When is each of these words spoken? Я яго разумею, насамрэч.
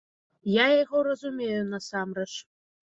Я 0.53 0.65
яго 0.83 0.97
разумею, 1.11 1.61
насамрэч. 1.77 2.31